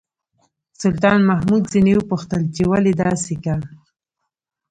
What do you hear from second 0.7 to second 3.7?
سلطان محمود ځنې وپوښتل چې ولې داسې کا.